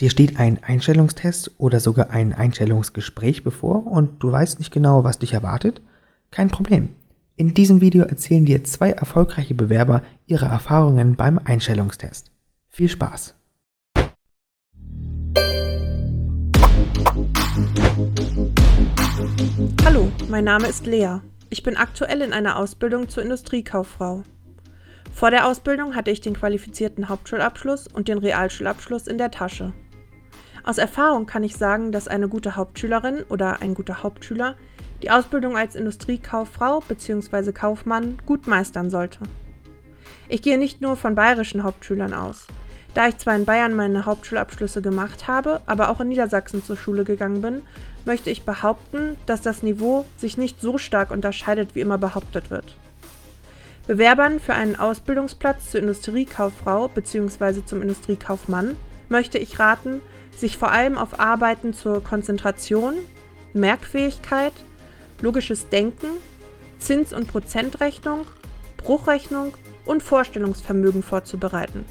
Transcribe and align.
Dir 0.00 0.10
steht 0.10 0.38
ein 0.38 0.62
Einstellungstest 0.62 1.50
oder 1.58 1.80
sogar 1.80 2.10
ein 2.10 2.32
Einstellungsgespräch 2.32 3.42
bevor 3.42 3.84
und 3.84 4.22
du 4.22 4.30
weißt 4.30 4.60
nicht 4.60 4.72
genau, 4.72 5.02
was 5.02 5.18
dich 5.18 5.32
erwartet? 5.32 5.82
Kein 6.30 6.50
Problem. 6.50 6.90
In 7.34 7.52
diesem 7.52 7.80
Video 7.80 8.04
erzählen 8.04 8.44
dir 8.44 8.62
zwei 8.62 8.92
erfolgreiche 8.92 9.56
Bewerber 9.56 10.02
ihre 10.26 10.46
Erfahrungen 10.46 11.16
beim 11.16 11.40
Einstellungstest. 11.42 12.30
Viel 12.68 12.88
Spaß! 12.88 13.34
Hallo, 19.84 20.12
mein 20.28 20.44
Name 20.44 20.68
ist 20.68 20.86
Lea. 20.86 21.16
Ich 21.50 21.64
bin 21.64 21.76
aktuell 21.76 22.22
in 22.22 22.32
einer 22.32 22.56
Ausbildung 22.56 23.08
zur 23.08 23.24
Industriekauffrau. 23.24 24.22
Vor 25.12 25.32
der 25.32 25.48
Ausbildung 25.48 25.96
hatte 25.96 26.12
ich 26.12 26.20
den 26.20 26.34
qualifizierten 26.34 27.08
Hauptschulabschluss 27.08 27.88
und 27.88 28.06
den 28.06 28.18
Realschulabschluss 28.18 29.08
in 29.08 29.18
der 29.18 29.32
Tasche. 29.32 29.72
Aus 30.68 30.76
Erfahrung 30.76 31.24
kann 31.24 31.44
ich 31.44 31.56
sagen, 31.56 31.92
dass 31.92 32.08
eine 32.08 32.28
gute 32.28 32.54
Hauptschülerin 32.54 33.24
oder 33.30 33.62
ein 33.62 33.72
guter 33.72 34.02
Hauptschüler 34.02 34.54
die 35.02 35.10
Ausbildung 35.10 35.56
als 35.56 35.74
Industriekauffrau 35.74 36.80
bzw. 36.86 37.52
Kaufmann 37.52 38.18
gut 38.26 38.46
meistern 38.46 38.90
sollte. 38.90 39.20
Ich 40.28 40.42
gehe 40.42 40.58
nicht 40.58 40.82
nur 40.82 40.96
von 40.96 41.14
bayerischen 41.14 41.62
Hauptschülern 41.62 42.12
aus. 42.12 42.46
Da 42.92 43.08
ich 43.08 43.16
zwar 43.16 43.34
in 43.34 43.46
Bayern 43.46 43.76
meine 43.76 44.04
Hauptschulabschlüsse 44.04 44.82
gemacht 44.82 45.26
habe, 45.26 45.62
aber 45.64 45.88
auch 45.88 46.00
in 46.02 46.08
Niedersachsen 46.08 46.62
zur 46.62 46.76
Schule 46.76 47.04
gegangen 47.04 47.40
bin, 47.40 47.62
möchte 48.04 48.28
ich 48.28 48.42
behaupten, 48.42 49.16
dass 49.24 49.40
das 49.40 49.62
Niveau 49.62 50.04
sich 50.18 50.36
nicht 50.36 50.60
so 50.60 50.76
stark 50.76 51.10
unterscheidet, 51.12 51.74
wie 51.76 51.80
immer 51.80 51.96
behauptet 51.96 52.50
wird. 52.50 52.76
Bewerbern 53.86 54.38
für 54.38 54.52
einen 54.52 54.76
Ausbildungsplatz 54.76 55.70
zur 55.70 55.80
Industriekauffrau 55.80 56.88
bzw. 56.88 57.64
zum 57.64 57.80
Industriekaufmann 57.80 58.76
möchte 59.08 59.38
ich 59.38 59.58
raten, 59.58 60.02
sich 60.36 60.56
vor 60.56 60.70
allem 60.70 60.98
auf 60.98 61.18
Arbeiten 61.18 61.74
zur 61.74 62.02
Konzentration, 62.02 62.94
Merkfähigkeit, 63.52 64.52
logisches 65.20 65.68
Denken, 65.68 66.08
Zins- 66.78 67.12
und 67.12 67.28
Prozentrechnung, 67.28 68.26
Bruchrechnung 68.76 69.54
und 69.84 70.02
Vorstellungsvermögen 70.02 71.02
vorzubereiten. 71.02 71.84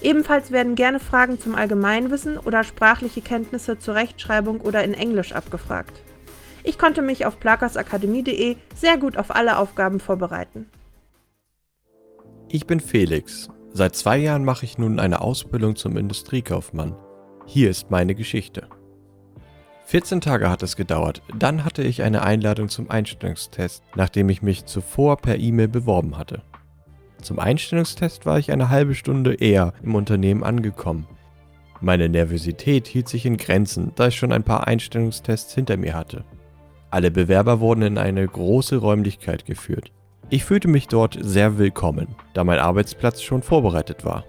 Ebenfalls 0.00 0.52
werden 0.52 0.76
gerne 0.76 1.00
Fragen 1.00 1.40
zum 1.40 1.54
Allgemeinwissen 1.54 2.38
oder 2.38 2.62
sprachliche 2.62 3.20
Kenntnisse 3.20 3.78
zur 3.78 3.96
Rechtschreibung 3.96 4.60
oder 4.60 4.84
in 4.84 4.94
Englisch 4.94 5.32
abgefragt. 5.32 6.00
Ich 6.62 6.78
konnte 6.78 7.02
mich 7.02 7.26
auf 7.26 7.40
plakasakademie.de 7.40 8.56
sehr 8.74 8.96
gut 8.96 9.16
auf 9.16 9.34
alle 9.34 9.58
Aufgaben 9.58 10.00
vorbereiten. 10.00 10.68
Ich 12.48 12.66
bin 12.66 12.80
Felix. 12.80 13.48
Seit 13.72 13.94
zwei 13.96 14.18
Jahren 14.18 14.44
mache 14.44 14.64
ich 14.64 14.78
nun 14.78 14.98
eine 15.00 15.20
Ausbildung 15.20 15.76
zum 15.76 15.96
Industriekaufmann. 15.96 16.96
Hier 17.50 17.70
ist 17.70 17.90
meine 17.90 18.14
Geschichte. 18.14 18.66
14 19.86 20.20
Tage 20.20 20.50
hat 20.50 20.62
es 20.62 20.76
gedauert, 20.76 21.22
dann 21.34 21.64
hatte 21.64 21.82
ich 21.82 22.02
eine 22.02 22.22
Einladung 22.22 22.68
zum 22.68 22.90
Einstellungstest, 22.90 23.82
nachdem 23.94 24.28
ich 24.28 24.42
mich 24.42 24.66
zuvor 24.66 25.16
per 25.16 25.38
E-Mail 25.38 25.68
beworben 25.68 26.18
hatte. 26.18 26.42
Zum 27.22 27.38
Einstellungstest 27.38 28.26
war 28.26 28.38
ich 28.38 28.52
eine 28.52 28.68
halbe 28.68 28.94
Stunde 28.94 29.32
eher 29.32 29.72
im 29.82 29.94
Unternehmen 29.94 30.44
angekommen. 30.44 31.06
Meine 31.80 32.10
Nervosität 32.10 32.86
hielt 32.86 33.08
sich 33.08 33.24
in 33.24 33.38
Grenzen, 33.38 33.92
da 33.94 34.08
ich 34.08 34.16
schon 34.16 34.32
ein 34.32 34.44
paar 34.44 34.66
Einstellungstests 34.66 35.54
hinter 35.54 35.78
mir 35.78 35.94
hatte. 35.94 36.26
Alle 36.90 37.10
Bewerber 37.10 37.60
wurden 37.60 37.80
in 37.80 37.96
eine 37.96 38.28
große 38.28 38.76
Räumlichkeit 38.76 39.46
geführt. 39.46 39.90
Ich 40.28 40.44
fühlte 40.44 40.68
mich 40.68 40.86
dort 40.86 41.16
sehr 41.18 41.56
willkommen, 41.56 42.08
da 42.34 42.44
mein 42.44 42.58
Arbeitsplatz 42.58 43.22
schon 43.22 43.42
vorbereitet 43.42 44.04
war. 44.04 44.26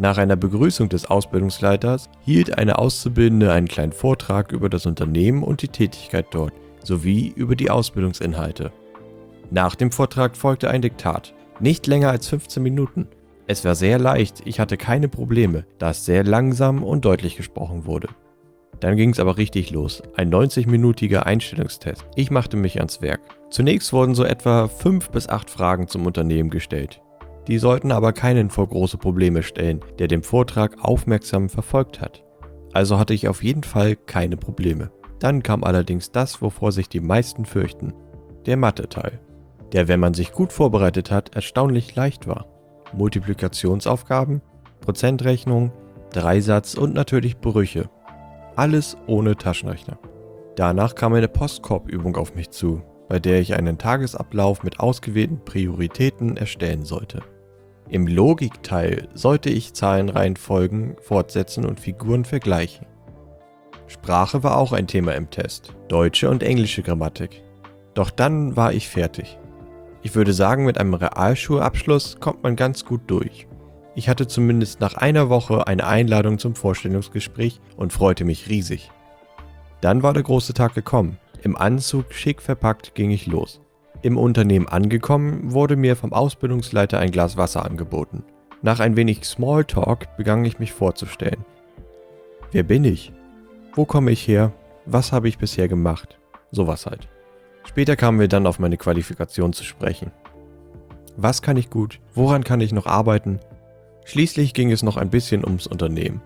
Nach 0.00 0.16
einer 0.16 0.36
Begrüßung 0.36 0.88
des 0.88 1.04
Ausbildungsleiters 1.04 2.08
hielt 2.24 2.56
eine 2.56 2.78
Auszubildende 2.78 3.52
einen 3.52 3.68
kleinen 3.68 3.92
Vortrag 3.92 4.50
über 4.50 4.70
das 4.70 4.86
Unternehmen 4.86 5.42
und 5.42 5.60
die 5.60 5.68
Tätigkeit 5.68 6.24
dort 6.30 6.54
sowie 6.82 7.30
über 7.36 7.54
die 7.54 7.68
Ausbildungsinhalte. 7.68 8.72
Nach 9.50 9.74
dem 9.74 9.92
Vortrag 9.92 10.38
folgte 10.38 10.70
ein 10.70 10.80
Diktat, 10.80 11.34
nicht 11.60 11.86
länger 11.86 12.08
als 12.08 12.28
15 12.28 12.62
Minuten. 12.62 13.08
Es 13.46 13.62
war 13.66 13.74
sehr 13.74 13.98
leicht, 13.98 14.40
ich 14.46 14.58
hatte 14.58 14.78
keine 14.78 15.10
Probleme, 15.10 15.66
da 15.78 15.90
es 15.90 16.06
sehr 16.06 16.24
langsam 16.24 16.82
und 16.82 17.04
deutlich 17.04 17.36
gesprochen 17.36 17.84
wurde. 17.84 18.08
Dann 18.80 18.96
ging 18.96 19.10
es 19.10 19.20
aber 19.20 19.36
richtig 19.36 19.70
los, 19.70 20.02
ein 20.16 20.32
90-minütiger 20.32 21.24
Einstellungstest. 21.24 22.06
Ich 22.16 22.30
machte 22.30 22.56
mich 22.56 22.78
ans 22.78 23.02
Werk. 23.02 23.20
Zunächst 23.50 23.92
wurden 23.92 24.14
so 24.14 24.24
etwa 24.24 24.66
5 24.66 25.10
bis 25.10 25.28
8 25.28 25.50
Fragen 25.50 25.88
zum 25.88 26.06
Unternehmen 26.06 26.48
gestellt. 26.48 27.02
Die 27.48 27.58
sollten 27.58 27.92
aber 27.92 28.12
keinen 28.12 28.50
vor 28.50 28.68
große 28.68 28.98
Probleme 28.98 29.42
stellen, 29.42 29.80
der 29.98 30.08
den 30.08 30.22
Vortrag 30.22 30.76
aufmerksam 30.82 31.48
verfolgt 31.48 32.00
hat. 32.00 32.22
Also 32.72 32.98
hatte 32.98 33.14
ich 33.14 33.28
auf 33.28 33.42
jeden 33.42 33.64
Fall 33.64 33.96
keine 33.96 34.36
Probleme. 34.36 34.90
Dann 35.18 35.42
kam 35.42 35.64
allerdings 35.64 36.12
das, 36.12 36.40
wovor 36.40 36.72
sich 36.72 36.88
die 36.88 37.00
meisten 37.00 37.44
fürchten, 37.44 37.92
der 38.46 38.56
Mathe-Teil, 38.56 39.20
der, 39.72 39.88
wenn 39.88 40.00
man 40.00 40.14
sich 40.14 40.32
gut 40.32 40.52
vorbereitet 40.52 41.10
hat, 41.10 41.34
erstaunlich 41.34 41.94
leicht 41.94 42.26
war. 42.26 42.46
Multiplikationsaufgaben, 42.92 44.40
Prozentrechnung, 44.80 45.72
Dreisatz 46.10 46.74
und 46.74 46.94
natürlich 46.94 47.38
Brüche. 47.38 47.90
Alles 48.56 48.96
ohne 49.06 49.36
Taschenrechner. 49.36 49.98
Danach 50.56 50.94
kam 50.94 51.12
eine 51.14 51.28
Postkorbübung 51.28 52.16
auf 52.16 52.34
mich 52.34 52.50
zu, 52.50 52.82
bei 53.10 53.18
der 53.18 53.40
ich 53.40 53.54
einen 53.54 53.76
Tagesablauf 53.76 54.62
mit 54.62 54.78
ausgewählten 54.78 55.44
Prioritäten 55.44 56.36
erstellen 56.36 56.84
sollte. 56.84 57.22
Im 57.88 58.06
Logikteil 58.06 59.08
sollte 59.14 59.50
ich 59.50 59.74
Zahlenreihenfolgen 59.74 60.94
fortsetzen 61.00 61.66
und 61.66 61.80
Figuren 61.80 62.24
vergleichen. 62.24 62.86
Sprache 63.88 64.44
war 64.44 64.56
auch 64.56 64.72
ein 64.72 64.86
Thema 64.86 65.16
im 65.16 65.28
Test, 65.28 65.74
deutsche 65.88 66.30
und 66.30 66.44
englische 66.44 66.84
Grammatik. 66.84 67.42
Doch 67.94 68.10
dann 68.10 68.54
war 68.54 68.72
ich 68.72 68.88
fertig. 68.88 69.40
Ich 70.02 70.14
würde 70.14 70.32
sagen, 70.32 70.64
mit 70.64 70.78
einem 70.78 70.94
Realschulabschluss 70.94 72.20
kommt 72.20 72.44
man 72.44 72.54
ganz 72.54 72.84
gut 72.84 73.00
durch. 73.08 73.48
Ich 73.96 74.08
hatte 74.08 74.28
zumindest 74.28 74.80
nach 74.80 74.94
einer 74.94 75.28
Woche 75.28 75.66
eine 75.66 75.84
Einladung 75.84 76.38
zum 76.38 76.54
Vorstellungsgespräch 76.54 77.60
und 77.76 77.92
freute 77.92 78.24
mich 78.24 78.48
riesig. 78.48 78.88
Dann 79.80 80.04
war 80.04 80.14
der 80.14 80.22
große 80.22 80.54
Tag 80.54 80.76
gekommen. 80.76 81.18
Im 81.42 81.56
Anzug 81.56 82.12
schick 82.12 82.42
verpackt 82.42 82.94
ging 82.94 83.10
ich 83.10 83.26
los. 83.26 83.60
Im 84.02 84.18
Unternehmen 84.18 84.68
angekommen, 84.68 85.52
wurde 85.52 85.76
mir 85.76 85.96
vom 85.96 86.12
Ausbildungsleiter 86.12 86.98
ein 86.98 87.10
Glas 87.10 87.36
Wasser 87.36 87.64
angeboten. 87.64 88.24
Nach 88.62 88.80
ein 88.80 88.96
wenig 88.96 89.24
Smalltalk 89.24 90.16
begann 90.16 90.44
ich 90.44 90.58
mich 90.58 90.72
vorzustellen. 90.72 91.44
Wer 92.52 92.62
bin 92.62 92.84
ich? 92.84 93.12
Wo 93.74 93.84
komme 93.84 94.10
ich 94.10 94.26
her? 94.28 94.52
Was 94.84 95.12
habe 95.12 95.28
ich 95.28 95.38
bisher 95.38 95.68
gemacht? 95.68 96.18
Sowas 96.50 96.84
halt. 96.84 97.08
Später 97.64 97.96
kamen 97.96 98.20
wir 98.20 98.28
dann 98.28 98.46
auf 98.46 98.58
meine 98.58 98.76
Qualifikation 98.76 99.52
zu 99.52 99.64
sprechen. 99.64 100.10
Was 101.16 101.42
kann 101.42 101.56
ich 101.56 101.70
gut? 101.70 102.00
Woran 102.14 102.44
kann 102.44 102.60
ich 102.60 102.72
noch 102.72 102.86
arbeiten? 102.86 103.40
Schließlich 104.04 104.54
ging 104.54 104.72
es 104.72 104.82
noch 104.82 104.96
ein 104.96 105.10
bisschen 105.10 105.44
ums 105.44 105.66
Unternehmen. 105.66 106.20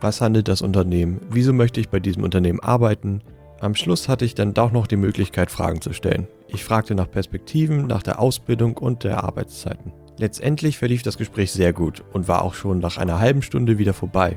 Was 0.00 0.20
handelt 0.20 0.48
das 0.48 0.62
Unternehmen? 0.62 1.20
Wieso 1.30 1.52
möchte 1.52 1.80
ich 1.80 1.88
bei 1.88 2.00
diesem 2.00 2.22
Unternehmen 2.22 2.60
arbeiten? 2.60 3.22
Am 3.64 3.74
Schluss 3.74 4.10
hatte 4.10 4.26
ich 4.26 4.34
dann 4.34 4.52
doch 4.52 4.72
noch 4.72 4.86
die 4.86 4.98
Möglichkeit, 4.98 5.50
Fragen 5.50 5.80
zu 5.80 5.94
stellen. 5.94 6.28
Ich 6.48 6.62
fragte 6.62 6.94
nach 6.94 7.10
Perspektiven, 7.10 7.86
nach 7.86 8.02
der 8.02 8.20
Ausbildung 8.20 8.76
und 8.76 9.04
der 9.04 9.24
Arbeitszeiten. 9.24 9.90
Letztendlich 10.18 10.76
verlief 10.76 11.02
das 11.02 11.16
Gespräch 11.16 11.50
sehr 11.50 11.72
gut 11.72 12.04
und 12.12 12.28
war 12.28 12.42
auch 12.42 12.52
schon 12.52 12.78
nach 12.78 12.98
einer 12.98 13.20
halben 13.20 13.40
Stunde 13.40 13.78
wieder 13.78 13.94
vorbei. 13.94 14.36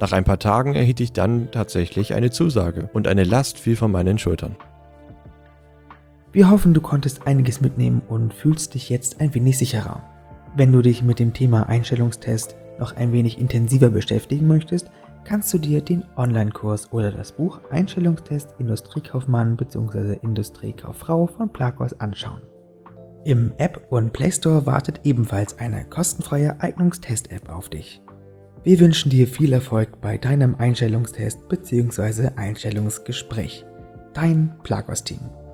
Nach 0.00 0.10
ein 0.10 0.24
paar 0.24 0.40
Tagen 0.40 0.74
erhielt 0.74 0.98
ich 0.98 1.12
dann 1.12 1.48
tatsächlich 1.52 2.12
eine 2.12 2.32
Zusage 2.32 2.90
und 2.92 3.06
eine 3.06 3.22
Last 3.22 3.60
fiel 3.60 3.76
von 3.76 3.92
meinen 3.92 4.18
Schultern. 4.18 4.56
Wir 6.32 6.50
hoffen, 6.50 6.74
du 6.74 6.80
konntest 6.80 7.24
einiges 7.24 7.60
mitnehmen 7.60 8.02
und 8.08 8.34
fühlst 8.34 8.74
dich 8.74 8.88
jetzt 8.88 9.20
ein 9.20 9.32
wenig 9.32 9.58
sicherer. 9.58 10.02
Wenn 10.56 10.72
du 10.72 10.82
dich 10.82 11.04
mit 11.04 11.20
dem 11.20 11.34
Thema 11.34 11.68
Einstellungstest 11.68 12.56
noch 12.80 12.96
ein 12.96 13.12
wenig 13.12 13.38
intensiver 13.38 13.90
beschäftigen 13.90 14.48
möchtest, 14.48 14.90
kannst 15.26 15.52
du 15.52 15.58
dir 15.58 15.80
den 15.80 16.04
Online-Kurs 16.16 16.92
oder 16.92 17.10
das 17.10 17.32
Buch 17.32 17.60
Einstellungstest 17.70 18.54
Industriekaufmann 18.58 19.56
bzw. 19.56 20.18
Industriekauffrau 20.22 21.26
von 21.26 21.52
Plakos 21.52 21.92
anschauen. 22.00 22.42
Im 23.24 23.52
App 23.58 23.88
und 23.90 24.12
Play 24.12 24.30
Store 24.30 24.66
wartet 24.66 25.00
ebenfalls 25.02 25.58
eine 25.58 25.84
kostenfreie 25.84 26.60
Eignungstest-App 26.60 27.48
auf 27.48 27.68
dich. 27.68 28.00
Wir 28.62 28.78
wünschen 28.78 29.10
dir 29.10 29.26
viel 29.26 29.52
Erfolg 29.52 30.00
bei 30.00 30.16
deinem 30.16 30.54
Einstellungstest 30.54 31.48
bzw. 31.48 32.30
Einstellungsgespräch. 32.36 33.64
Dein 34.14 34.54
Plakos-Team. 34.62 35.45